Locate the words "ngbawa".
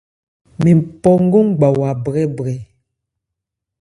1.51-1.89